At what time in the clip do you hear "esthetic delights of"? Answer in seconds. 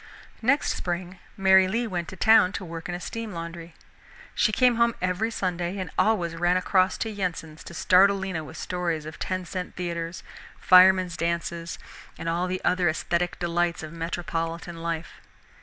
12.89-13.93